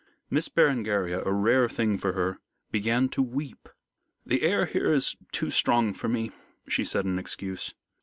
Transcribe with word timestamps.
Miss 0.31 0.49
Berengaria, 0.49 1.21
a 1.23 1.31
rare 1.31 1.69
thing 1.69 1.95
for 1.99 2.13
her, 2.13 2.39
began 2.71 3.07
to 3.09 3.21
weep. 3.21 3.69
"The 4.25 4.41
air 4.41 4.65
here 4.65 4.91
is 4.91 5.15
too 5.31 5.51
strong 5.51 5.93
for 5.93 6.07
me," 6.09 6.31
she 6.67 6.83
said 6.83 7.05
in 7.05 7.19
excuse. 7.19 7.75